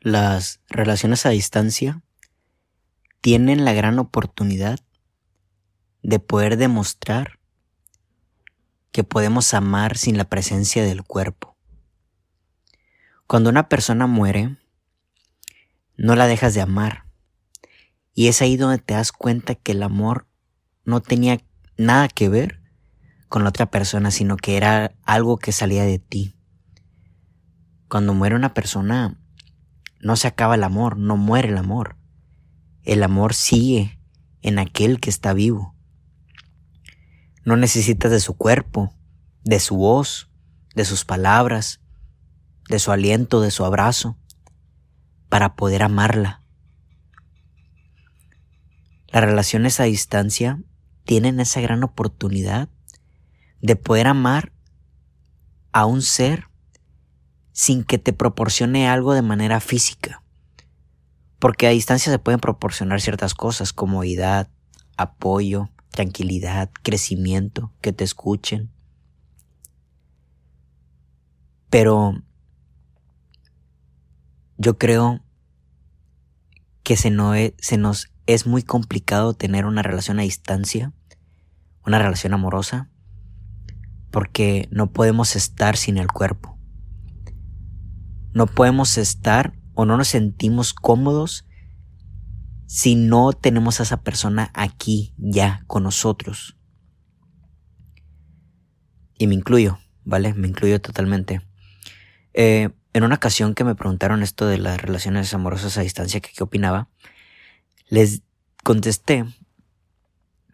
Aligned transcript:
las 0.00 0.60
relaciones 0.68 1.26
a 1.26 1.30
distancia 1.30 2.02
tienen 3.20 3.64
la 3.66 3.74
gran 3.74 3.98
oportunidad 3.98 4.80
de 6.02 6.18
poder 6.18 6.56
demostrar 6.56 7.38
que 8.92 9.04
podemos 9.04 9.52
amar 9.52 9.98
sin 9.98 10.16
la 10.16 10.24
presencia 10.24 10.82
del 10.82 11.02
cuerpo. 11.02 11.56
Cuando 13.26 13.50
una 13.50 13.68
persona 13.68 14.06
muere, 14.06 14.56
no 15.96 16.16
la 16.16 16.26
dejas 16.26 16.54
de 16.54 16.62
amar. 16.62 17.04
Y 18.14 18.28
es 18.28 18.40
ahí 18.40 18.56
donde 18.56 18.78
te 18.78 18.94
das 18.94 19.12
cuenta 19.12 19.54
que 19.54 19.72
el 19.72 19.82
amor 19.82 20.26
no 20.84 21.02
tenía 21.02 21.40
nada 21.76 22.08
que 22.08 22.28
ver 22.28 22.60
con 23.28 23.44
la 23.44 23.50
otra 23.50 23.70
persona, 23.70 24.10
sino 24.10 24.36
que 24.36 24.56
era 24.56 24.96
algo 25.04 25.38
que 25.38 25.52
salía 25.52 25.84
de 25.84 25.98
ti. 25.98 26.36
Cuando 27.88 28.14
muere 28.14 28.34
una 28.34 28.54
persona, 28.54 29.19
no 30.00 30.16
se 30.16 30.28
acaba 30.28 30.54
el 30.54 30.64
amor, 30.64 30.96
no 30.96 31.16
muere 31.16 31.48
el 31.48 31.58
amor. 31.58 31.96
El 32.82 33.02
amor 33.02 33.34
sigue 33.34 33.98
en 34.42 34.58
aquel 34.58 34.98
que 34.98 35.10
está 35.10 35.32
vivo. 35.34 35.74
No 37.44 37.56
necesitas 37.56 38.10
de 38.10 38.20
su 38.20 38.36
cuerpo, 38.36 38.94
de 39.44 39.60
su 39.60 39.76
voz, 39.76 40.30
de 40.74 40.84
sus 40.84 41.04
palabras, 41.04 41.80
de 42.68 42.78
su 42.78 42.92
aliento, 42.92 43.40
de 43.40 43.50
su 43.50 43.64
abrazo, 43.64 44.16
para 45.28 45.54
poder 45.54 45.82
amarla. 45.82 46.42
Las 49.08 49.24
relaciones 49.24 49.80
a 49.80 49.84
distancia 49.84 50.62
tienen 51.04 51.40
esa 51.40 51.60
gran 51.60 51.82
oportunidad 51.82 52.68
de 53.60 53.76
poder 53.76 54.06
amar 54.06 54.52
a 55.72 55.84
un 55.84 56.02
ser 56.02 56.49
sin 57.52 57.84
que 57.84 57.98
te 57.98 58.12
proporcione 58.12 58.88
algo 58.88 59.14
de 59.14 59.22
manera 59.22 59.60
física. 59.60 60.22
Porque 61.38 61.66
a 61.66 61.70
distancia 61.70 62.12
se 62.12 62.18
pueden 62.18 62.40
proporcionar 62.40 63.00
ciertas 63.00 63.34
cosas, 63.34 63.72
comodidad, 63.72 64.48
apoyo, 64.96 65.70
tranquilidad, 65.90 66.70
crecimiento, 66.82 67.72
que 67.80 67.92
te 67.92 68.04
escuchen. 68.04 68.70
Pero 71.70 72.22
yo 74.58 74.76
creo 74.76 75.22
que 76.82 76.96
se, 76.96 77.08
e, 77.08 77.54
se 77.58 77.76
nos 77.78 78.10
es 78.26 78.46
muy 78.46 78.62
complicado 78.62 79.34
tener 79.34 79.66
una 79.66 79.82
relación 79.82 80.20
a 80.20 80.22
distancia, 80.22 80.92
una 81.84 81.98
relación 81.98 82.32
amorosa, 82.32 82.90
porque 84.10 84.68
no 84.70 84.92
podemos 84.92 85.34
estar 85.34 85.76
sin 85.76 85.98
el 85.98 86.08
cuerpo. 86.08 86.59
No 88.32 88.46
podemos 88.46 88.98
estar 88.98 89.54
o 89.74 89.84
no 89.84 89.96
nos 89.96 90.08
sentimos 90.08 90.74
cómodos 90.74 91.46
si 92.66 92.94
no 92.94 93.32
tenemos 93.32 93.80
a 93.80 93.82
esa 93.82 94.02
persona 94.02 94.50
aquí, 94.54 95.14
ya, 95.18 95.64
con 95.66 95.82
nosotros. 95.82 96.56
Y 99.18 99.26
me 99.26 99.34
incluyo, 99.34 99.78
¿vale? 100.04 100.34
Me 100.34 100.46
incluyo 100.46 100.80
totalmente. 100.80 101.40
Eh, 102.32 102.70
en 102.92 103.04
una 103.04 103.16
ocasión 103.16 103.54
que 103.54 103.64
me 103.64 103.74
preguntaron 103.74 104.22
esto 104.22 104.46
de 104.46 104.58
las 104.58 104.80
relaciones 104.80 105.34
amorosas 105.34 105.78
a 105.78 105.82
distancia, 105.82 106.20
que 106.20 106.30
qué 106.32 106.42
opinaba, 106.42 106.88
les 107.88 108.22
contesté 108.62 109.24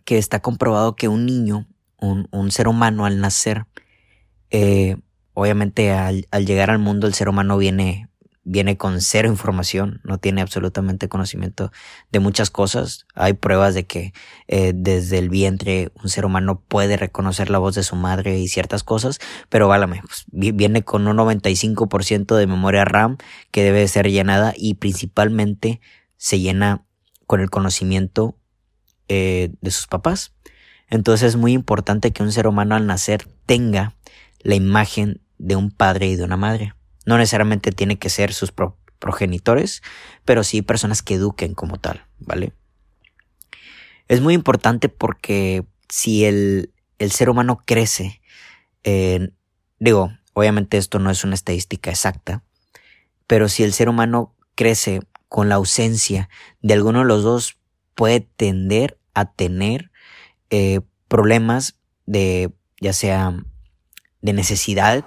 que 0.05 0.18
está 0.18 0.40
comprobado 0.40 0.96
que 0.96 1.08
un 1.08 1.27
niño, 1.27 1.66
un, 1.98 2.50
ser 2.50 2.68
humano 2.68 3.05
al 3.05 3.20
nacer, 3.20 3.66
eh, 4.50 4.96
obviamente 5.37 5.92
al, 5.92 6.27
llegar 6.47 6.70
al 6.70 6.79
mundo 6.79 7.06
el 7.06 7.12
ser 7.12 7.29
humano 7.29 7.59
viene 7.59 8.09
viene 8.48 8.77
con 8.77 9.01
cero 9.01 9.29
información, 9.29 10.01
no 10.05 10.19
tiene 10.19 10.41
absolutamente 10.41 11.09
conocimiento 11.09 11.73
de 12.12 12.20
muchas 12.20 12.48
cosas. 12.48 13.05
Hay 13.17 13.33
pruebas 13.33 13.75
de 13.75 13.87
que 13.87 14.12
eh, 14.47 14.73
desde 14.73 15.19
el 15.19 15.31
vientre 15.31 15.91
un 16.01 16.09
ser 16.09 16.25
humano 16.25 16.63
puede 16.69 16.96
reconocer 16.96 17.51
la 17.51 17.58
voz 17.58 17.75
de 17.75 17.83
su 17.83 17.96
madre 17.96 18.39
y 18.39 18.46
ciertas 18.46 18.85
cosas, 18.85 19.19
pero 19.48 19.67
válame, 19.67 20.01
pues, 20.01 20.27
viene 20.30 20.85
con 20.85 21.08
un 21.08 21.17
95% 21.17 22.36
de 22.36 22.46
memoria 22.46 22.85
RAM 22.85 23.17
que 23.51 23.64
debe 23.64 23.89
ser 23.89 24.08
llenada 24.08 24.55
y 24.57 24.75
principalmente 24.75 25.80
se 26.17 26.39
llena 26.39 26.86
con 27.27 27.41
el 27.41 27.51
conocimiento 27.51 28.39
eh, 29.08 29.51
de 29.61 29.70
sus 29.73 29.89
papás. 29.89 30.35
Entonces 30.89 31.30
es 31.30 31.36
muy 31.36 31.52
importante 31.52 32.13
que 32.13 32.23
un 32.23 32.30
ser 32.30 32.46
humano 32.46 32.77
al 32.77 32.86
nacer 32.86 33.29
tenga 33.45 33.96
la 34.39 34.55
imagen 34.55 35.20
de 35.39 35.57
un 35.57 35.70
padre 35.70 36.08
y 36.08 36.17
de 36.17 36.24
una 36.24 36.36
madre. 36.36 36.74
No 37.05 37.19
necesariamente 37.19 37.73
tiene 37.73 37.98
que 37.98 38.11
ser 38.11 38.33
sus 38.33 38.52
progenitores, 38.98 39.83
pero 40.24 40.45
sí 40.45 40.63
personas 40.63 41.02
que 41.02 41.14
eduquen 41.14 41.55
como 41.55 41.79
tal, 41.79 42.07
¿vale? 42.19 42.52
Es 44.08 44.20
muy 44.20 44.35
importante 44.35 44.89
porque 44.89 45.64
si 45.89 46.25
el, 46.25 46.73
ser 47.11 47.30
humano 47.30 47.63
crece, 47.64 48.20
digo, 49.79 50.13
obviamente 50.33 50.77
esto 50.77 50.98
no 50.98 51.11
es 51.11 51.25
una 51.25 51.35
estadística 51.35 51.91
exacta, 51.91 52.42
pero 53.27 53.48
si 53.48 53.63
el 53.63 53.73
ser 53.73 53.89
humano 53.89 54.35
crece 54.55 55.01
con 55.29 55.48
la 55.48 55.57
ausencia 55.57 56.29
de 56.61 56.75
alguno 56.75 57.01
de 57.01 57.07
los 57.07 57.23
dos, 57.23 57.57
puede 57.95 58.20
tender 58.20 58.98
a 59.14 59.33
tener 59.33 59.91
eh, 60.51 60.80
problemas 61.08 61.77
de, 62.07 62.52
ya 62.80 62.92
sea 62.92 63.35
de 64.20 64.33
necesidad 64.33 65.05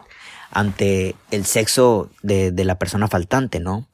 ante 0.51 1.15
el 1.31 1.45
sexo 1.45 2.09
de, 2.23 2.51
de, 2.51 2.65
la 2.65 2.79
persona 2.79 3.07
faltante, 3.07 3.59
¿no? 3.59 3.87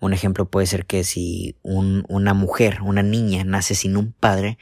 Un 0.00 0.12
ejemplo 0.12 0.46
puede 0.46 0.66
ser 0.66 0.86
que 0.86 1.04
si 1.04 1.56
un, 1.62 2.04
una 2.08 2.34
mujer, 2.34 2.80
una 2.82 3.02
niña 3.02 3.44
nace 3.44 3.74
sin 3.74 3.96
un 3.96 4.12
padre, 4.12 4.58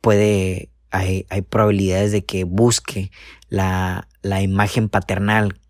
puede, 0.00 0.70
hay, 0.90 1.26
hay 1.28 1.42
probabilidades 1.42 2.12
de 2.12 2.24
que 2.24 2.44
busque 2.44 3.10
la, 3.48 4.08
la 4.22 4.42
imagen 4.42 4.88
paternal 4.88 5.60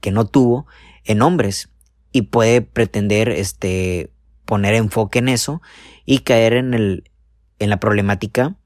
que 0.00 0.10
no 0.10 0.26
tuvo 0.26 0.66
en 1.04 1.22
hombres 1.22 1.70
y 2.12 2.22
puede 2.22 2.62
pretender 2.62 3.28
este 3.28 4.10
poner 4.44 4.74
enfoque 4.74 5.18
en 5.18 5.28
eso 5.28 5.60
y 6.04 6.20
caer 6.20 6.54
en 6.54 6.74
el 6.74 7.04
en 7.58 7.70
la 7.70 7.80
problemática 7.80 8.56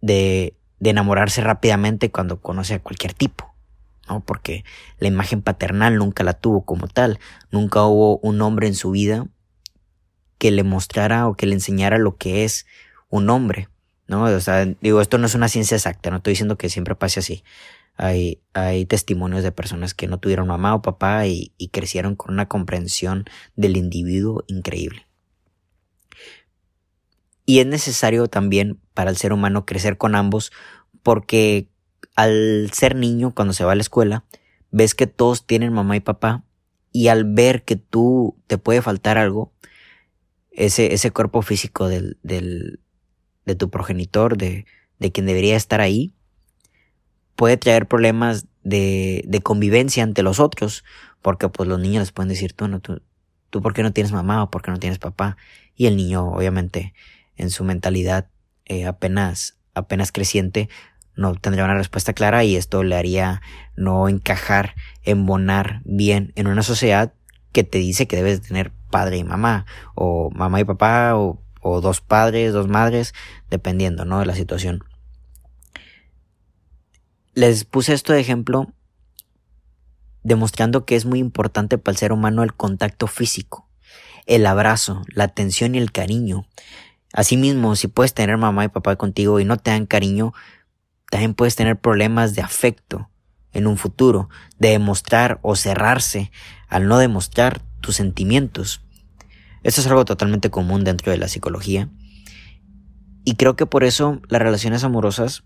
de, 0.00 0.56
de 0.80 0.90
enamorarse 0.90 1.40
rápidamente 1.40 2.10
cuando 2.10 2.40
conoce 2.40 2.74
a 2.74 2.82
cualquier 2.82 3.14
tipo. 3.14 3.54
¿No? 4.08 4.20
Porque 4.24 4.64
la 4.98 5.08
imagen 5.08 5.42
paternal 5.42 5.96
nunca 5.96 6.24
la 6.24 6.34
tuvo 6.34 6.64
como 6.64 6.88
tal. 6.88 7.18
Nunca 7.50 7.84
hubo 7.84 8.18
un 8.18 8.40
hombre 8.42 8.66
en 8.66 8.74
su 8.74 8.90
vida 8.90 9.26
que 10.38 10.50
le 10.50 10.62
mostrara 10.62 11.28
o 11.28 11.34
que 11.34 11.46
le 11.46 11.54
enseñara 11.54 11.98
lo 11.98 12.16
que 12.16 12.44
es 12.44 12.66
un 13.08 13.30
hombre, 13.30 13.68
¿no? 14.06 14.24
O 14.24 14.40
sea, 14.40 14.64
digo, 14.80 15.00
esto 15.00 15.18
no 15.18 15.26
es 15.26 15.34
una 15.34 15.48
ciencia 15.48 15.76
exacta, 15.76 16.10
no 16.10 16.18
estoy 16.18 16.32
diciendo 16.32 16.58
que 16.58 16.68
siempre 16.68 16.94
pase 16.94 17.20
así. 17.20 17.42
Hay, 17.96 18.42
hay 18.52 18.84
testimonios 18.84 19.42
de 19.42 19.52
personas 19.52 19.94
que 19.94 20.06
no 20.06 20.18
tuvieron 20.18 20.48
mamá 20.48 20.74
o 20.74 20.82
papá 20.82 21.26
y, 21.26 21.54
y 21.56 21.68
crecieron 21.68 22.14
con 22.14 22.34
una 22.34 22.46
comprensión 22.46 23.24
del 23.54 23.76
individuo 23.76 24.44
increíble. 24.48 25.06
Y 27.46 27.60
es 27.60 27.66
necesario 27.66 28.26
también 28.26 28.80
para 28.92 29.08
el 29.08 29.16
ser 29.16 29.32
humano 29.32 29.64
crecer 29.64 29.96
con 29.96 30.14
ambos 30.14 30.52
porque 31.02 31.70
al 32.16 32.70
ser 32.72 32.96
niño, 32.96 33.34
cuando 33.34 33.54
se 33.54 33.64
va 33.64 33.72
a 33.72 33.76
la 33.76 33.82
escuela, 33.82 34.24
ves 34.70 34.94
que 34.94 35.06
todos 35.06 35.46
tienen 35.46 35.72
mamá 35.72 35.96
y 35.96 36.00
papá 36.00 36.44
y 36.90 37.08
al 37.08 37.24
ver 37.24 37.62
que 37.62 37.76
tú 37.76 38.36
te 38.46 38.58
puede 38.58 38.82
faltar 38.82 39.18
algo, 39.18 39.52
ese, 40.50 40.94
ese 40.94 41.10
cuerpo 41.10 41.42
físico 41.42 41.88
del, 41.88 42.18
del, 42.22 42.80
de 43.44 43.54
tu 43.54 43.70
progenitor, 43.70 44.38
de, 44.38 44.64
de 44.98 45.12
quien 45.12 45.26
debería 45.26 45.56
estar 45.56 45.80
ahí, 45.82 46.14
puede 47.36 47.58
traer 47.58 47.86
problemas 47.86 48.46
de, 48.64 49.22
de 49.28 49.40
convivencia 49.42 50.02
ante 50.02 50.22
los 50.22 50.40
otros, 50.40 50.84
porque 51.20 51.48
pues 51.50 51.68
los 51.68 51.78
niños 51.78 52.00
les 52.00 52.12
pueden 52.12 52.30
decir, 52.30 52.54
tú, 52.54 52.66
no, 52.66 52.80
tú, 52.80 53.02
tú 53.50 53.60
por 53.60 53.74
qué 53.74 53.82
no 53.82 53.92
tienes 53.92 54.12
mamá 54.12 54.42
o 54.42 54.50
por 54.50 54.62
qué 54.62 54.70
no 54.70 54.78
tienes 54.78 54.98
papá, 54.98 55.36
y 55.74 55.86
el 55.86 55.96
niño 55.96 56.32
obviamente 56.32 56.94
en 57.36 57.50
su 57.50 57.62
mentalidad 57.62 58.30
eh, 58.64 58.86
apenas, 58.86 59.58
apenas 59.74 60.12
creciente, 60.12 60.70
no 61.16 61.34
tendría 61.34 61.64
una 61.64 61.74
respuesta 61.74 62.12
clara 62.12 62.44
y 62.44 62.56
esto 62.56 62.82
le 62.82 62.96
haría 62.96 63.42
no 63.74 64.08
encajar, 64.08 64.74
embonar 65.02 65.80
bien 65.84 66.32
en 66.36 66.46
una 66.46 66.62
sociedad 66.62 67.12
que 67.52 67.64
te 67.64 67.78
dice 67.78 68.06
que 68.06 68.16
debes 68.16 68.42
tener 68.42 68.70
padre 68.90 69.16
y 69.16 69.24
mamá, 69.24 69.66
o 69.94 70.30
mamá 70.30 70.60
y 70.60 70.64
papá, 70.64 71.16
o, 71.16 71.42
o 71.60 71.80
dos 71.80 72.00
padres, 72.00 72.52
dos 72.52 72.68
madres, 72.68 73.14
dependiendo, 73.50 74.04
¿no? 74.04 74.20
De 74.20 74.26
la 74.26 74.34
situación. 74.34 74.84
Les 77.34 77.64
puse 77.64 77.92
esto 77.92 78.12
de 78.12 78.20
ejemplo 78.20 78.72
demostrando 80.22 80.84
que 80.84 80.96
es 80.96 81.04
muy 81.04 81.20
importante 81.20 81.78
para 81.78 81.92
el 81.92 81.98
ser 81.98 82.12
humano 82.12 82.42
el 82.42 82.54
contacto 82.54 83.06
físico, 83.06 83.68
el 84.26 84.44
abrazo, 84.44 85.02
la 85.08 85.24
atención 85.24 85.74
y 85.74 85.78
el 85.78 85.92
cariño. 85.92 86.46
Asimismo, 87.12 87.76
si 87.76 87.86
puedes 87.86 88.12
tener 88.12 88.36
mamá 88.36 88.64
y 88.64 88.68
papá 88.68 88.96
contigo 88.96 89.38
y 89.38 89.44
no 89.44 89.56
te 89.56 89.70
dan 89.70 89.86
cariño, 89.86 90.34
también 91.10 91.34
puedes 91.34 91.56
tener 91.56 91.78
problemas 91.78 92.34
de 92.34 92.42
afecto 92.42 93.10
en 93.52 93.66
un 93.66 93.78
futuro, 93.78 94.28
de 94.58 94.70
demostrar 94.70 95.38
o 95.42 95.56
cerrarse. 95.56 96.30
Al 96.68 96.88
no 96.88 96.98
demostrar, 96.98 97.62
tus 97.80 97.96
sentimientos. 97.96 98.82
Esto 99.62 99.80
es 99.80 99.86
algo 99.86 100.04
totalmente 100.04 100.50
común 100.50 100.84
dentro 100.84 101.12
de 101.12 101.18
la 101.18 101.28
psicología. 101.28 101.90
Y 103.24 103.34
creo 103.34 103.56
que 103.56 103.66
por 103.66 103.84
eso 103.84 104.20
las 104.28 104.42
relaciones 104.42 104.84
amorosas 104.84 105.44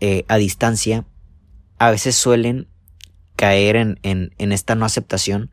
eh, 0.00 0.24
a 0.28 0.36
distancia 0.36 1.06
a 1.78 1.90
veces 1.90 2.14
suelen 2.14 2.68
caer 3.36 3.76
en, 3.76 3.98
en, 4.02 4.30
en, 4.38 4.52
esta 4.52 4.74
no 4.74 4.84
aceptación 4.84 5.50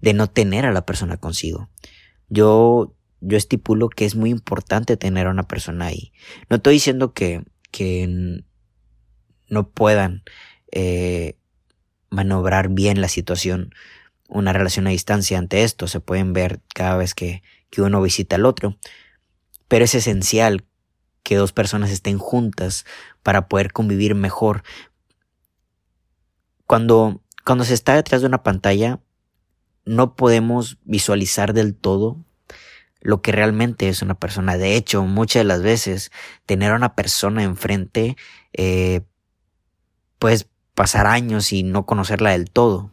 de 0.00 0.12
no 0.12 0.28
tener 0.28 0.66
a 0.66 0.72
la 0.72 0.84
persona 0.84 1.16
consigo. 1.16 1.70
Yo, 2.28 2.94
yo 3.20 3.36
estipulo 3.36 3.88
que 3.88 4.04
es 4.04 4.14
muy 4.14 4.30
importante 4.30 4.96
tener 4.96 5.26
a 5.26 5.30
una 5.30 5.48
persona 5.48 5.86
ahí. 5.86 6.12
No 6.50 6.56
estoy 6.56 6.74
diciendo 6.74 7.12
que, 7.12 7.44
que 7.70 8.42
no 9.48 9.70
puedan 9.70 10.22
eh, 10.72 11.36
manobrar 12.10 12.68
bien 12.70 13.00
la 13.00 13.08
situación, 13.08 13.74
una 14.28 14.52
relación 14.52 14.86
a 14.86 14.90
distancia 14.90 15.38
ante 15.38 15.62
esto. 15.62 15.88
Se 15.88 16.00
pueden 16.00 16.32
ver 16.32 16.60
cada 16.74 16.96
vez 16.96 17.14
que, 17.14 17.42
que 17.70 17.82
uno 17.82 18.02
visita 18.02 18.36
al 18.36 18.46
otro. 18.46 18.76
Pero 19.68 19.84
es 19.84 19.94
esencial 19.94 20.64
que 21.22 21.36
dos 21.36 21.52
personas 21.52 21.90
estén 21.90 22.18
juntas 22.18 22.84
para 23.22 23.48
poder 23.48 23.72
convivir 23.72 24.14
mejor. 24.14 24.62
Cuando, 26.66 27.20
cuando 27.44 27.64
se 27.64 27.74
está 27.74 27.94
detrás 27.94 28.20
de 28.20 28.28
una 28.28 28.42
pantalla, 28.42 29.00
no 29.84 30.14
podemos 30.16 30.78
visualizar 30.84 31.52
del 31.52 31.74
todo 31.74 32.24
lo 33.06 33.22
que 33.22 33.30
realmente 33.30 33.88
es 33.88 34.02
una 34.02 34.18
persona. 34.18 34.58
De 34.58 34.74
hecho, 34.74 35.04
muchas 35.04 35.40
de 35.40 35.44
las 35.44 35.62
veces 35.62 36.10
tener 36.44 36.72
a 36.72 36.74
una 36.74 36.96
persona 36.96 37.44
enfrente, 37.44 38.16
eh, 38.52 39.02
puedes 40.18 40.48
pasar 40.74 41.06
años 41.06 41.52
y 41.52 41.62
no 41.62 41.86
conocerla 41.86 42.32
del 42.32 42.50
todo. 42.50 42.90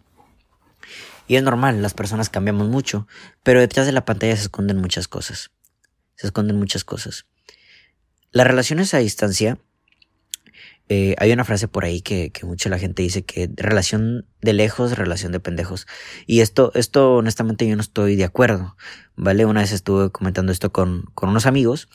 Y 1.27 1.35
es 1.37 1.41
normal, 1.41 1.81
las 1.81 1.95
personas 1.95 2.29
cambiamos 2.29 2.69
mucho, 2.69 3.07
pero 3.41 3.59
detrás 3.59 3.87
de 3.87 3.91
la 3.91 4.05
pantalla 4.05 4.35
se 4.35 4.43
esconden 4.43 4.77
muchas 4.77 5.07
cosas. 5.07 5.49
Se 6.15 6.27
esconden 6.27 6.59
muchas 6.59 6.83
cosas. 6.83 7.25
Las 8.31 8.45
relaciones 8.45 8.93
a 8.93 8.99
distancia, 8.99 9.57
eh, 10.89 11.15
hay 11.17 11.31
una 11.31 11.45
frase 11.45 11.67
por 11.67 11.85
ahí 11.85 12.01
que, 12.01 12.29
que 12.31 12.45
mucha 12.45 12.69
la 12.69 12.77
gente 12.77 13.01
dice 13.01 13.23
que 13.23 13.49
relación 13.55 14.25
de 14.41 14.53
lejos, 14.53 14.97
relación 14.97 15.31
de 15.31 15.39
pendejos. 15.39 15.87
Y 16.27 16.41
esto, 16.41 16.71
esto 16.75 17.15
honestamente 17.15 17.67
yo 17.67 17.75
no 17.75 17.81
estoy 17.81 18.15
de 18.15 18.25
acuerdo, 18.25 18.75
¿vale? 19.15 19.45
Una 19.45 19.61
vez 19.61 19.71
estuve 19.71 20.11
comentando 20.11 20.51
esto 20.51 20.71
con, 20.71 21.03
con 21.13 21.29
unos 21.29 21.45
amigos 21.45 21.87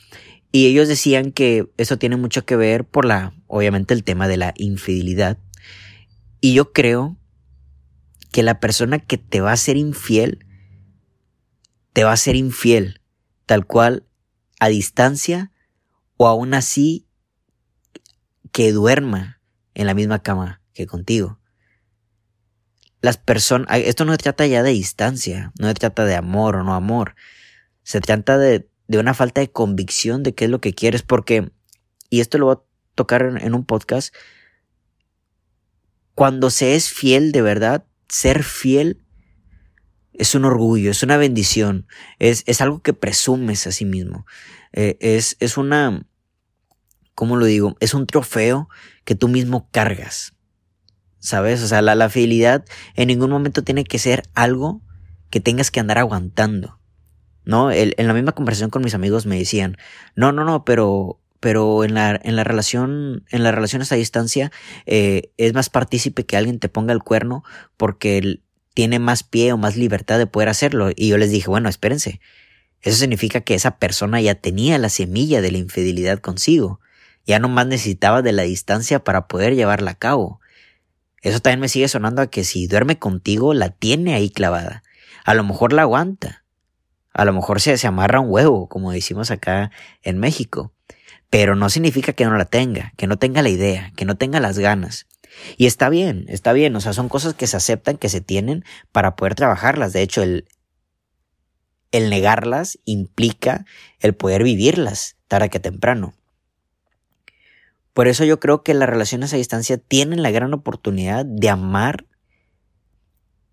y 0.51 0.65
ellos 0.65 0.87
decían 0.87 1.31
que 1.31 1.69
eso 1.77 1.97
tiene 1.97 2.15
mucho 2.15 2.45
que 2.45 2.55
ver 2.55 2.83
por 2.83 3.05
la, 3.05 3.33
obviamente 3.47 3.93
el 3.93 4.03
tema 4.03 4.27
de 4.27 4.37
la 4.37 4.53
infidelidad. 4.57 5.37
Y 6.41 6.53
yo 6.53 6.73
creo 6.73 7.17
que 8.31 8.43
la 8.43 8.59
persona 8.59 8.99
que 8.99 9.17
te 9.17 9.41
va 9.41 9.51
a 9.51 9.57
ser 9.57 9.77
infiel, 9.77 10.45
te 11.93 12.03
va 12.03 12.13
a 12.13 12.17
ser 12.17 12.35
infiel, 12.35 13.01
tal 13.45 13.65
cual, 13.65 14.07
a 14.59 14.69
distancia, 14.69 15.51
o 16.17 16.27
aún 16.27 16.53
así 16.53 17.05
que 18.51 18.71
duerma 18.71 19.41
en 19.73 19.87
la 19.87 19.93
misma 19.93 20.21
cama 20.21 20.61
que 20.73 20.87
contigo. 20.87 21.39
Las 23.01 23.17
personas, 23.17 23.67
esto 23.79 24.03
no 24.05 24.11
se 24.11 24.17
trata 24.17 24.45
ya 24.45 24.61
de 24.63 24.71
distancia, 24.71 25.53
no 25.57 25.67
se 25.67 25.73
trata 25.73 26.05
de 26.05 26.15
amor 26.15 26.57
o 26.57 26.63
no 26.63 26.73
amor, 26.73 27.15
se 27.83 28.01
trata 28.01 28.37
de, 28.37 28.69
de 28.89 28.97
una 28.97 29.13
falta 29.13 29.39
de 29.39 29.51
convicción 29.51 30.23
de 30.23 30.33
qué 30.33 30.45
es 30.45 30.51
lo 30.51 30.59
que 30.59 30.73
quieres, 30.73 31.03
porque, 31.03 31.51
y 32.09 32.19
esto 32.21 32.39
lo 32.39 32.47
voy 32.47 32.55
a 32.55 32.63
tocar 32.95 33.37
en, 33.39 33.53
un 33.53 33.63
podcast, 33.63 34.13
cuando 36.15 36.49
se 36.49 36.75
es 36.75 36.89
fiel 36.89 37.31
de 37.31 37.43
verdad, 37.43 37.85
ser 38.09 38.43
fiel 38.43 39.05
es 40.11 40.33
un 40.33 40.43
orgullo, 40.43 40.89
es 40.89 41.03
una 41.03 41.17
bendición, 41.17 41.87
es, 42.17 42.43
es 42.47 42.61
algo 42.61 42.81
que 42.81 42.93
presumes 42.93 43.67
a 43.67 43.71
sí 43.71 43.85
mismo, 43.85 44.25
eh, 44.73 44.97
es, 44.99 45.37
es 45.39 45.55
una, 45.55 46.05
¿cómo 47.19 47.35
lo 47.35 47.43
digo? 47.43 47.75
Es 47.81 47.93
un 47.93 48.07
trofeo 48.07 48.69
que 49.03 49.13
tú 49.13 49.27
mismo 49.27 49.67
cargas. 49.71 50.37
¿Sabes? 51.19 51.61
O 51.61 51.67
sea, 51.67 51.81
la, 51.81 51.93
la 51.93 52.07
fidelidad 52.07 52.63
en 52.95 53.09
ningún 53.09 53.29
momento 53.29 53.61
tiene 53.61 53.83
que 53.83 53.99
ser 53.99 54.23
algo 54.35 54.81
que 55.29 55.41
tengas 55.41 55.69
que 55.69 55.81
andar 55.81 55.97
aguantando. 55.97 56.79
¿No? 57.43 57.71
en 57.71 58.07
la 58.07 58.13
misma 58.13 58.31
conversación 58.31 58.69
con 58.69 58.83
mis 58.83 58.93
amigos 58.93 59.25
me 59.25 59.37
decían, 59.37 59.75
no, 60.15 60.31
no, 60.31 60.45
no, 60.45 60.63
pero, 60.63 61.19
pero 61.41 61.83
en 61.83 61.95
la, 61.95 62.17
en 62.23 62.37
la 62.37 62.45
relación, 62.45 63.25
en 63.31 63.43
las 63.43 63.53
relaciones 63.53 63.91
a 63.91 63.95
distancia, 63.95 64.51
eh, 64.85 65.31
es 65.35 65.53
más 65.53 65.69
partícipe 65.69 66.25
que 66.25 66.37
alguien 66.37 66.59
te 66.59 66.69
ponga 66.69 66.93
el 66.93 67.03
cuerno 67.03 67.43
porque 67.75 68.39
tiene 68.73 68.99
más 68.99 69.23
pie 69.23 69.51
o 69.51 69.57
más 69.57 69.75
libertad 69.75 70.19
de 70.19 70.27
poder 70.27 70.47
hacerlo. 70.47 70.91
Y 70.95 71.09
yo 71.09 71.17
les 71.17 71.31
dije, 71.31 71.49
bueno, 71.49 71.67
espérense. 71.67 72.21
Eso 72.81 72.97
significa 72.97 73.41
que 73.41 73.55
esa 73.55 73.77
persona 73.77 74.21
ya 74.21 74.35
tenía 74.35 74.77
la 74.77 74.87
semilla 74.87 75.41
de 75.41 75.51
la 75.51 75.57
infidelidad 75.57 76.19
consigo. 76.19 76.79
Ya 77.25 77.39
nomás 77.39 77.67
necesitaba 77.67 78.21
de 78.21 78.31
la 78.31 78.43
distancia 78.43 79.03
para 79.03 79.27
poder 79.27 79.55
llevarla 79.55 79.91
a 79.91 79.95
cabo. 79.95 80.39
Eso 81.21 81.39
también 81.39 81.59
me 81.59 81.69
sigue 81.69 81.87
sonando 81.87 82.21
a 82.21 82.27
que 82.27 82.43
si 82.43 82.67
duerme 82.67 82.97
contigo, 82.97 83.53
la 83.53 83.69
tiene 83.69 84.13
ahí 84.13 84.29
clavada. 84.29 84.83
A 85.25 85.33
lo 85.33 85.43
mejor 85.43 85.73
la 85.73 85.83
aguanta. 85.83 86.43
A 87.13 87.25
lo 87.25 87.33
mejor 87.33 87.59
se, 87.61 87.77
se 87.77 87.87
amarra 87.87 88.19
un 88.19 88.29
huevo, 88.29 88.69
como 88.69 88.91
decimos 88.91 89.31
acá 89.31 89.71
en 90.01 90.17
México. 90.17 90.73
Pero 91.29 91.55
no 91.55 91.69
significa 91.69 92.13
que 92.13 92.25
no 92.25 92.37
la 92.37 92.45
tenga, 92.45 92.93
que 92.97 93.07
no 93.07 93.17
tenga 93.17 93.41
la 93.41 93.49
idea, 93.49 93.91
que 93.95 94.05
no 94.05 94.15
tenga 94.15 94.39
las 94.39 94.57
ganas. 94.57 95.07
Y 95.57 95.65
está 95.67 95.89
bien, 95.89 96.25
está 96.27 96.53
bien, 96.53 96.75
o 96.75 96.81
sea, 96.81 96.93
son 96.93 97.09
cosas 97.09 97.33
que 97.33 97.47
se 97.47 97.57
aceptan, 97.57 97.97
que 97.97 98.09
se 98.09 98.21
tienen 98.21 98.63
para 98.91 99.15
poder 99.15 99.35
trabajarlas. 99.35 99.93
De 99.93 100.01
hecho, 100.01 100.23
el, 100.23 100.47
el 101.91 102.09
negarlas 102.09 102.79
implica 102.85 103.65
el 103.99 104.15
poder 104.15 104.43
vivirlas 104.43 105.17
tarde 105.27 105.49
que 105.49 105.59
temprano. 105.59 106.13
Por 107.99 108.07
eso 108.07 108.23
yo 108.23 108.39
creo 108.39 108.63
que 108.63 108.73
las 108.73 108.87
relaciones 108.87 109.33
a 109.33 109.35
distancia 109.35 109.77
tienen 109.77 110.23
la 110.23 110.31
gran 110.31 110.53
oportunidad 110.53 111.25
de 111.25 111.49
amar, 111.49 112.05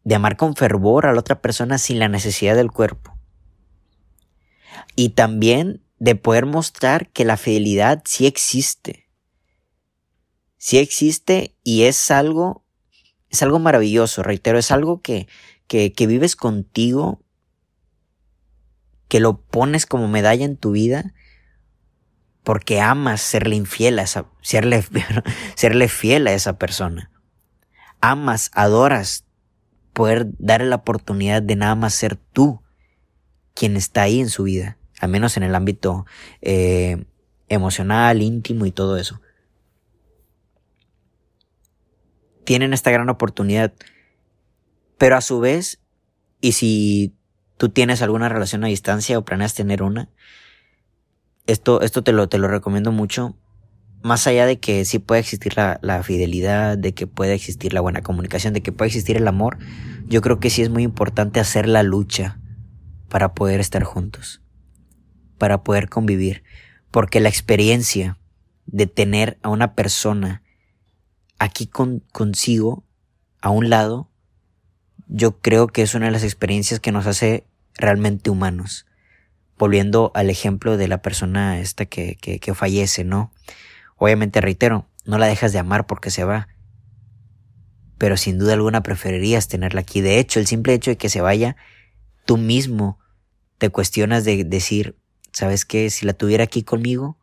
de 0.05 0.15
amar 0.15 0.37
con 0.37 0.55
fervor 0.55 1.07
a 1.07 1.13
la 1.13 1.19
otra 1.19 1.43
persona 1.43 1.79
sin 1.79 1.99
la 1.99 2.09
necesidad 2.09 2.55
del 2.55 2.71
cuerpo. 2.71 3.19
Y 4.95 5.09
también 5.09 5.83
de 5.99 6.15
poder 6.15 6.47
mostrar 6.47 7.11
que 7.11 7.25
la 7.25 7.37
fidelidad 7.37 8.05
sí 8.05 8.25
existe. 8.25 9.09
Sí 10.59 10.79
existe 10.79 11.57
y 11.65 11.83
es 11.83 12.13
algo, 12.13 12.65
es 13.29 13.43
algo 13.43 13.59
maravilloso, 13.59 14.23
reitero, 14.23 14.61
es 14.61 14.71
algo 14.71 15.03
que, 15.03 15.27
que, 15.67 15.93
que 15.93 16.07
vives 16.07 16.37
contigo, 16.37 17.21
que 19.09 19.19
lo 19.19 19.41
pones 19.41 19.87
como 19.87 20.07
medalla 20.07 20.45
en 20.45 20.57
tu 20.57 20.71
vida 20.71 21.16
porque 22.47 22.81
amas 22.81 23.23
serle 23.23 23.57
infiel 23.57 23.99
a 23.99 24.03
esa, 24.03 24.27
serle, 24.41 24.85
serle 25.57 25.89
fiel 25.89 26.29
a 26.29 26.33
esa 26.33 26.59
persona. 26.59 27.11
Amas, 28.01 28.53
adoras 28.55 29.27
poder 29.93 30.29
darle 30.39 30.69
la 30.69 30.77
oportunidad 30.77 31.43
de 31.43 31.57
nada 31.57 31.75
más 31.75 31.95
ser 31.95 32.15
tú 32.15 32.63
quien 33.53 33.77
está 33.77 34.03
ahí 34.03 34.21
en 34.21 34.31
su 34.31 34.45
vida, 34.45 34.79
al 35.01 35.09
menos 35.09 35.37
en 35.37 35.43
el 35.43 35.57
ámbito 35.57 36.07
eh, 36.41 37.05
emocional, 37.49 38.23
íntimo 38.23 38.65
y 38.65 38.71
todo 38.71 38.97
eso. 38.97 39.21
Tienen 42.45 42.73
esta 42.73 42.93
gran 42.93 43.09
oportunidad, 43.09 43.75
pero 44.99 45.17
a 45.17 45.21
su 45.21 45.41
vez, 45.41 45.81
y 46.41 46.53
si 46.53 47.13
tú 47.57 47.71
tienes 47.71 48.03
alguna 48.03 48.29
relación 48.29 48.63
a 48.63 48.69
distancia 48.69 49.19
o 49.19 49.25
planeas 49.25 49.55
tener 49.55 49.83
una, 49.83 50.11
esto, 51.47 51.81
esto 51.81 52.03
te 52.03 52.13
lo, 52.13 52.29
te 52.29 52.39
lo 52.39 52.49
recomiendo 52.49 52.93
mucho. 52.93 53.37
Más 54.03 54.27
allá 54.27 54.47
de 54.47 54.59
que 54.59 54.85
sí 54.85 54.99
puede 54.99 55.21
existir 55.21 55.57
la, 55.57 55.79
la 55.83 56.03
fidelidad, 56.03 56.79
de 56.79 56.93
que 56.93 57.07
puede 57.07 57.35
existir 57.35 57.73
la 57.73 57.81
buena 57.81 58.03
comunicación, 58.03 58.55
de 58.55 58.63
que 58.63 58.73
puede 58.73 58.89
existir 58.89 59.17
el 59.17 59.27
amor, 59.27 59.59
yo 60.07 60.21
creo 60.21 60.39
que 60.39 60.51
sí 60.51 60.63
es 60.63 60.71
muy 60.71 60.83
importante 60.83 61.41
hacer 61.41 61.67
la 61.67 61.83
lucha 61.83 62.39
para 63.09 63.35
poder 63.35 63.61
estar 63.61 63.83
juntos, 63.83 64.43
para 65.39 65.65
poder 65.65 65.89
convivir, 65.89 66.45
porque 66.91 67.21
la 67.21 67.29
experiencia 67.29 68.19
de 68.67 68.87
tener 68.87 69.39
a 69.43 69.49
una 69.49 69.75
persona 69.75 70.43
aquí 71.39 71.67
con, 71.67 72.01
consigo, 72.13 72.85
a 73.41 73.51
un 73.51 73.71
lado, 73.71 74.11
yo 75.09 75.39
creo 75.39 75.69
que 75.69 75.83
es 75.83 75.95
una 75.95 76.07
de 76.07 76.13
las 76.13 76.25
experiencias 76.25 76.81
que 76.81 76.93
nos 76.93 77.07
hace 77.07 77.47
realmente 77.75 78.31
humanos 78.31 78.87
volviendo 79.59 80.13
al 80.15 80.31
ejemplo 80.31 80.77
de 80.77 80.89
la 80.89 81.03
persona 81.03 81.61
esta 81.61 81.87
que, 81.87 82.17
que, 82.17 82.41
que 82.41 82.55
fallece, 82.55 83.05
¿no? 83.05 83.33
Obviamente, 83.97 84.41
reitero, 84.41 84.87
no 85.05 85.19
la 85.19 85.27
dejas 85.27 85.53
de 85.53 85.59
amar 85.59 85.87
porque 85.87 86.11
se 86.11 86.25
va. 86.25 86.49
Pero 87.99 88.17
sin 88.17 88.39
duda 88.39 88.53
alguna 88.53 88.83
preferirías 88.83 89.49
tenerla 89.49 89.81
aquí. 89.81 90.01
De 90.01 90.19
hecho, 90.19 90.39
el 90.39 90.47
simple 90.47 90.75
hecho 90.75 90.91
de 90.91 90.99
que 90.99 91.09
se 91.09 91.21
vaya, 91.21 91.57
tú 92.27 92.37
mismo 92.37 92.99
te 93.59 93.71
cuestionas 93.71 94.25
de 94.25 94.45
decir, 94.45 94.99
¿sabes 95.33 95.65
qué? 95.65 95.89
Si 95.91 96.05
la 96.05 96.13
tuviera 96.13 96.45
aquí 96.45 96.63
conmigo, 96.63 97.19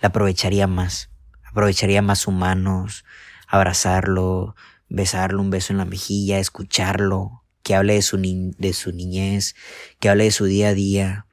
la 0.00 0.08
aprovecharía 0.08 0.66
más. 0.66 1.10
Aprovecharía 1.42 2.02
más 2.02 2.26
humanos, 2.26 3.04
abrazarlo, 3.48 4.56
besarlo 4.88 5.40
un 5.40 5.50
beso 5.50 5.72
en 5.72 5.78
la 5.78 5.84
mejilla, 5.84 6.38
escucharlo, 6.38 7.44
que 7.62 7.74
hable 7.74 7.94
de 7.94 8.02
su, 8.02 8.18
de 8.18 8.72
su 8.72 8.92
niñez, 8.92 9.54
que 10.00 10.08
hable 10.08 10.24
de 10.24 10.30
su 10.30 10.44
día 10.44 10.68
a 10.68 10.74
día. 10.74 11.23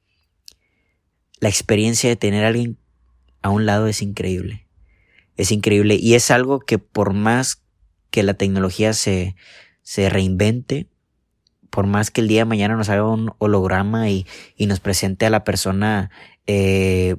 La 1.41 1.49
experiencia 1.49 2.09
de 2.09 2.15
tener 2.15 2.45
a 2.45 2.49
alguien 2.49 2.77
a 3.41 3.49
un 3.49 3.65
lado 3.65 3.87
es 3.87 4.01
increíble. 4.01 4.67
Es 5.35 5.51
increíble 5.51 5.95
y 5.95 6.13
es 6.13 6.29
algo 6.29 6.59
que 6.59 6.77
por 6.77 7.13
más 7.13 7.63
que 8.11 8.21
la 8.21 8.35
tecnología 8.35 8.93
se, 8.93 9.35
se 9.81 10.09
reinvente, 10.09 10.87
por 11.71 11.87
más 11.87 12.11
que 12.11 12.21
el 12.21 12.27
día 12.27 12.41
de 12.41 12.45
mañana 12.45 12.75
nos 12.75 12.89
haga 12.89 13.07
un 13.07 13.33
holograma 13.39 14.09
y, 14.09 14.27
y 14.55 14.67
nos 14.67 14.79
presente 14.79 15.25
a 15.25 15.31
la 15.31 15.43
persona 15.43 16.11
eh, 16.45 17.15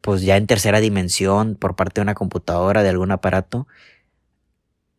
pues 0.00 0.22
ya 0.22 0.36
en 0.36 0.46
tercera 0.46 0.78
dimensión 0.78 1.56
por 1.56 1.74
parte 1.74 2.00
de 2.00 2.02
una 2.02 2.14
computadora, 2.14 2.84
de 2.84 2.90
algún 2.90 3.10
aparato, 3.10 3.66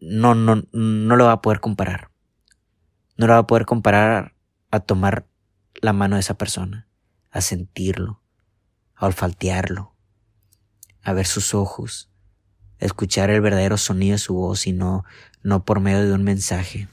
no, 0.02 0.36
no, 0.36 0.64
no 0.74 1.16
lo 1.16 1.24
va 1.24 1.32
a 1.32 1.42
poder 1.42 1.62
comparar. 1.62 2.10
No 3.16 3.28
lo 3.28 3.34
va 3.34 3.40
a 3.40 3.48
poder 3.48 3.66
comparar 3.66 4.34
a 4.72 4.82
tomar 4.82 5.26
la 5.76 5.94
mano 5.94 6.18
de 6.18 6.20
esa 6.20 6.34
persona, 6.34 6.90
a 7.32 7.40
sentirlo, 7.40 8.22
a 8.98 9.06
olfatearlo, 9.06 9.96
a 11.04 11.14
ver 11.14 11.26
sus 11.26 11.54
ojos, 11.54 12.10
escuchar 12.80 13.30
el 13.30 13.42
verdadero 13.42 13.78
sonido 13.78 14.14
de 14.14 14.20
su 14.20 14.34
voz 14.34 14.68
y 14.68 14.74
no, 14.74 15.06
no 15.44 15.64
por 15.64 15.80
medio 15.80 16.06
de 16.06 16.14
un 16.14 16.24
mensaje. 16.24 16.88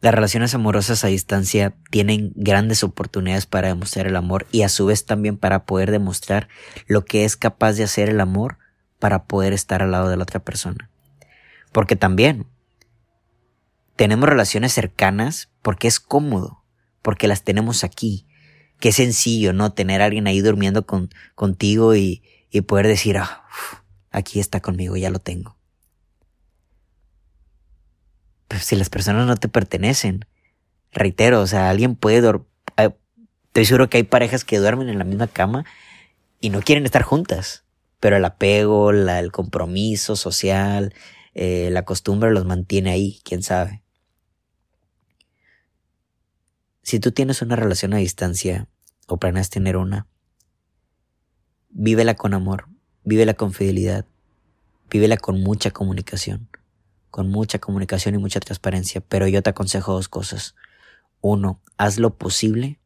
Las 0.00 0.14
relaciones 0.14 0.54
amorosas 0.54 1.04
a 1.04 1.08
distancia 1.08 1.74
tienen 1.90 2.32
grandes 2.36 2.84
oportunidades 2.84 3.46
para 3.46 3.68
demostrar 3.68 4.06
el 4.06 4.16
amor 4.16 4.46
y 4.52 4.62
a 4.62 4.68
su 4.68 4.86
vez 4.86 5.06
también 5.06 5.38
para 5.38 5.64
poder 5.64 5.90
demostrar 5.90 6.48
lo 6.86 7.04
que 7.04 7.24
es 7.24 7.36
capaz 7.36 7.72
de 7.72 7.84
hacer 7.84 8.10
el 8.10 8.20
amor 8.20 8.58
para 8.98 9.24
poder 9.24 9.52
estar 9.52 9.82
al 9.82 9.92
lado 9.92 10.08
de 10.08 10.16
la 10.16 10.24
otra 10.24 10.40
persona. 10.40 10.90
Porque 11.72 11.96
también 11.96 12.46
tenemos 13.96 14.28
relaciones 14.28 14.72
cercanas 14.72 15.50
porque 15.62 15.88
es 15.88 15.98
cómodo, 15.98 16.62
porque 17.02 17.26
las 17.26 17.42
tenemos 17.42 17.82
aquí. 17.82 18.26
Qué 18.80 18.92
sencillo, 18.92 19.52
¿no? 19.52 19.72
Tener 19.72 20.02
a 20.02 20.06
alguien 20.06 20.26
ahí 20.26 20.40
durmiendo 20.40 20.86
con, 20.86 21.10
contigo 21.34 21.94
y, 21.94 22.22
y 22.50 22.60
poder 22.62 22.86
decir, 22.86 23.18
ah, 23.18 23.46
aquí 24.10 24.40
está 24.40 24.60
conmigo, 24.60 24.96
ya 24.96 25.10
lo 25.10 25.18
tengo. 25.18 25.56
Pues, 28.48 28.64
si 28.64 28.76
las 28.76 28.90
personas 28.90 29.26
no 29.26 29.36
te 29.36 29.48
pertenecen. 29.48 30.24
Reitero, 30.92 31.40
o 31.40 31.46
sea, 31.46 31.68
alguien 31.68 31.94
puede 31.94 32.20
dormir. 32.20 32.46
Estoy 33.56 33.64
seguro 33.64 33.88
que 33.88 33.96
hay 33.96 34.02
parejas 34.02 34.44
que 34.44 34.58
duermen 34.58 34.90
en 34.90 34.98
la 34.98 35.04
misma 35.04 35.28
cama 35.28 35.64
y 36.40 36.50
no 36.50 36.60
quieren 36.60 36.84
estar 36.84 37.02
juntas. 37.02 37.64
Pero 38.00 38.16
el 38.18 38.24
apego, 38.26 38.90
el 38.90 39.32
compromiso 39.32 40.14
social, 40.14 40.94
eh, 41.34 41.70
la 41.72 41.86
costumbre 41.86 42.30
los 42.32 42.44
mantiene 42.44 42.90
ahí, 42.90 43.20
quién 43.24 43.42
sabe. 43.42 43.82
Si 46.86 47.00
tú 47.00 47.10
tienes 47.10 47.42
una 47.42 47.56
relación 47.56 47.94
a 47.94 47.96
distancia 47.96 48.68
o 49.08 49.16
planeas 49.18 49.50
tener 49.50 49.76
una, 49.76 50.06
vívela 51.68 52.14
con 52.14 52.32
amor, 52.32 52.68
vívela 53.02 53.34
con 53.34 53.52
fidelidad, 53.52 54.06
vívela 54.88 55.16
con 55.16 55.42
mucha 55.42 55.72
comunicación 55.72 56.48
con 57.10 57.30
mucha 57.30 57.58
comunicación 57.58 58.14
y 58.14 58.18
mucha 58.18 58.40
transparencia, 58.40 59.00
pero 59.00 59.26
yo 59.26 59.42
te 59.42 59.48
aconsejo 59.48 59.94
dos 59.94 60.06
cosas. 60.06 60.54
Uno, 61.22 61.62
haz 61.78 61.98
lo 61.98 62.18
posible, 62.18 62.78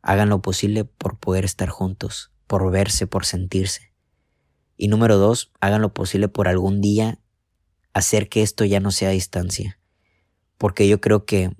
hagan 0.00 0.28
lo 0.28 0.40
posible 0.42 0.84
por 0.84 1.18
poder 1.18 1.44
estar 1.44 1.70
juntos, 1.70 2.30
por 2.46 2.70
verse, 2.70 3.08
por 3.08 3.26
sentirse. 3.26 3.92
Y 4.76 4.86
número 4.86 5.18
dos, 5.18 5.50
hagan 5.58 5.82
lo 5.82 5.92
posible 5.92 6.28
por 6.28 6.46
algún 6.46 6.80
día 6.80 7.18
hacer 7.94 8.28
que 8.28 8.42
esto 8.42 8.64
ya 8.64 8.78
no 8.78 8.92
sea 8.92 9.08
a 9.08 9.12
distancia. 9.12 9.80
Porque 10.56 10.86
yo 10.86 11.00
creo 11.00 11.24
que 11.24 11.50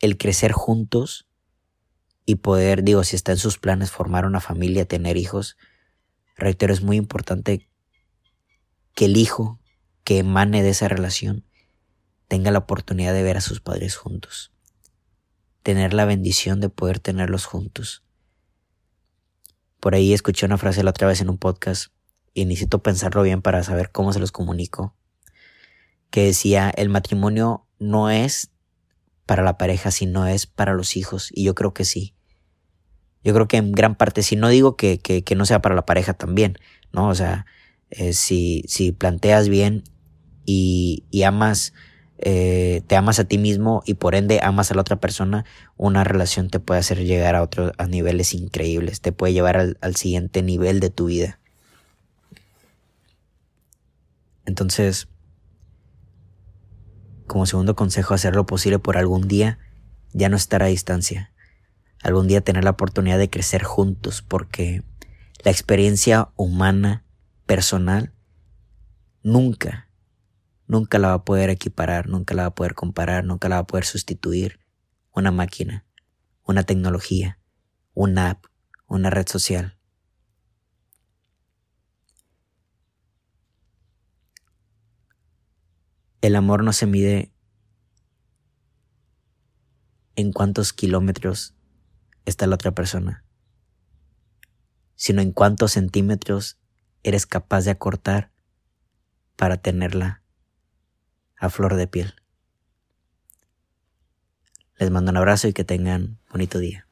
el 0.00 0.16
crecer 0.16 0.52
juntos 0.52 1.28
y 2.24 2.36
poder, 2.36 2.84
digo, 2.84 3.04
si 3.04 3.16
está 3.16 3.32
en 3.32 3.38
sus 3.38 3.58
planes 3.58 3.90
formar 3.90 4.26
una 4.26 4.40
familia, 4.40 4.86
tener 4.86 5.16
hijos, 5.16 5.56
reitero, 6.36 6.72
es 6.72 6.82
muy 6.82 6.96
importante 6.96 7.68
que 8.94 9.06
el 9.06 9.16
hijo 9.16 9.58
que 10.04 10.18
emane 10.18 10.62
de 10.62 10.70
esa 10.70 10.88
relación 10.88 11.44
tenga 12.28 12.50
la 12.50 12.58
oportunidad 12.58 13.14
de 13.14 13.22
ver 13.22 13.38
a 13.38 13.40
sus 13.40 13.60
padres 13.60 13.96
juntos, 13.96 14.52
tener 15.62 15.94
la 15.94 16.04
bendición 16.04 16.60
de 16.60 16.68
poder 16.68 17.00
tenerlos 17.00 17.46
juntos. 17.46 18.04
Por 19.80 19.94
ahí 19.94 20.12
escuché 20.12 20.44
una 20.44 20.58
frase 20.58 20.82
la 20.82 20.90
otra 20.90 21.08
vez 21.08 21.20
en 21.20 21.30
un 21.30 21.38
podcast 21.38 21.92
y 22.34 22.44
necesito 22.44 22.82
pensarlo 22.82 23.22
bien 23.22 23.42
para 23.42 23.62
saber 23.62 23.90
cómo 23.90 24.12
se 24.12 24.20
los 24.20 24.32
comunico, 24.32 24.94
que 26.10 26.24
decía, 26.24 26.70
el 26.70 26.88
matrimonio 26.88 27.66
no 27.78 28.10
es 28.10 28.50
para 29.28 29.42
la 29.42 29.58
pareja, 29.58 29.90
sino 29.90 30.26
es 30.26 30.46
para 30.46 30.72
los 30.72 30.96
hijos, 30.96 31.30
y 31.34 31.44
yo 31.44 31.54
creo 31.54 31.74
que 31.74 31.84
sí. 31.84 32.14
Yo 33.22 33.34
creo 33.34 33.46
que 33.46 33.58
en 33.58 33.72
gran 33.72 33.94
parte, 33.94 34.22
si 34.22 34.36
no 34.36 34.48
digo 34.48 34.74
que, 34.74 34.98
que, 34.98 35.34
no 35.36 35.44
sea 35.44 35.60
para 35.60 35.74
la 35.74 35.84
pareja 35.84 36.14
también, 36.14 36.58
¿no? 36.94 37.08
O 37.08 37.14
sea, 37.14 37.44
eh, 37.90 38.14
si, 38.14 38.64
si 38.68 38.90
planteas 38.90 39.50
bien 39.50 39.84
y, 40.46 41.04
y 41.10 41.24
amas, 41.24 41.74
eh, 42.16 42.80
te 42.86 42.96
amas 42.96 43.18
a 43.18 43.24
ti 43.24 43.36
mismo 43.36 43.82
y 43.84 43.94
por 43.94 44.14
ende 44.14 44.40
amas 44.42 44.70
a 44.70 44.74
la 44.74 44.80
otra 44.80 44.96
persona, 44.98 45.44
una 45.76 46.04
relación 46.04 46.48
te 46.48 46.58
puede 46.58 46.80
hacer 46.80 47.04
llegar 47.04 47.34
a 47.34 47.42
otros 47.42 47.72
a 47.76 47.86
niveles 47.86 48.32
increíbles, 48.32 49.02
te 49.02 49.12
puede 49.12 49.34
llevar 49.34 49.76
al 49.78 49.96
siguiente 49.96 50.42
nivel 50.42 50.80
de 50.80 50.88
tu 50.88 51.04
vida. 51.06 51.38
Entonces, 54.46 55.06
como 57.28 57.46
segundo 57.46 57.76
consejo, 57.76 58.14
hacer 58.14 58.34
lo 58.34 58.46
posible 58.46 58.80
por 58.80 58.96
algún 58.96 59.28
día 59.28 59.58
ya 60.12 60.28
no 60.28 60.36
estar 60.36 60.62
a 60.62 60.66
distancia. 60.66 61.32
Algún 62.02 62.26
día 62.26 62.40
tener 62.40 62.64
la 62.64 62.70
oportunidad 62.70 63.18
de 63.18 63.30
crecer 63.30 63.62
juntos 63.62 64.22
porque 64.22 64.82
la 65.44 65.50
experiencia 65.50 66.30
humana 66.36 67.04
personal, 67.46 68.12
nunca, 69.22 69.88
nunca 70.66 70.98
la 70.98 71.08
va 71.08 71.14
a 71.14 71.24
poder 71.24 71.50
equiparar, 71.50 72.08
nunca 72.08 72.34
la 72.34 72.42
va 72.42 72.48
a 72.48 72.54
poder 72.54 72.74
comparar, 72.74 73.24
nunca 73.24 73.48
la 73.48 73.56
va 73.56 73.60
a 73.60 73.66
poder 73.66 73.84
sustituir 73.84 74.60
una 75.12 75.30
máquina, 75.30 75.84
una 76.44 76.64
tecnología, 76.64 77.38
una 77.94 78.30
app, 78.30 78.44
una 78.86 79.10
red 79.10 79.26
social. 79.28 79.77
El 86.28 86.36
amor 86.36 86.62
no 86.62 86.74
se 86.74 86.84
mide 86.84 87.32
en 90.14 90.30
cuántos 90.30 90.74
kilómetros 90.74 91.54
está 92.26 92.46
la 92.46 92.56
otra 92.56 92.72
persona, 92.72 93.24
sino 94.94 95.22
en 95.22 95.32
cuántos 95.32 95.72
centímetros 95.72 96.58
eres 97.02 97.24
capaz 97.24 97.64
de 97.64 97.70
acortar 97.70 98.30
para 99.36 99.56
tenerla 99.56 100.22
a 101.38 101.48
flor 101.48 101.76
de 101.76 101.86
piel. 101.86 102.14
Les 104.76 104.90
mando 104.90 105.10
un 105.12 105.16
abrazo 105.16 105.48
y 105.48 105.54
que 105.54 105.64
tengan 105.64 106.18
bonito 106.30 106.58
día. 106.58 106.87